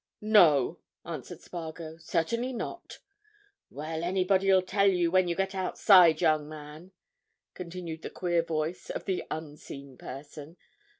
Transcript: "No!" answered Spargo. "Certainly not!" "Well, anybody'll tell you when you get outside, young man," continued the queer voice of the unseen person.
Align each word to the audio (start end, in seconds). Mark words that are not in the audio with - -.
"No!" 0.21 0.79
answered 1.05 1.41
Spargo. 1.41 1.97
"Certainly 1.97 2.53
not!" 2.53 2.97
"Well, 3.69 4.03
anybody'll 4.03 4.63
tell 4.63 4.87
you 4.89 5.11
when 5.11 5.27
you 5.27 5.35
get 5.35 5.53
outside, 5.53 6.21
young 6.21 6.49
man," 6.49 6.91
continued 7.53 8.01
the 8.01 8.09
queer 8.09 8.41
voice 8.41 8.89
of 8.89 9.05
the 9.05 9.23
unseen 9.29 9.99
person. 9.99 10.57